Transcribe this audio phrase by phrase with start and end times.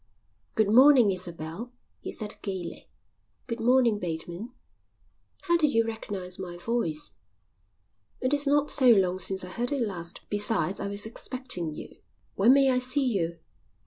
[0.55, 2.89] "Good morning, Isabel," he said gaily.
[3.45, 4.51] "Good morning, Bateman."
[5.43, 7.11] "How did you recognise my voice?"
[8.19, 10.21] "It is not so long since I heard it last.
[10.27, 12.01] Besides, I was expecting you."
[12.33, 13.37] "When may I see you?"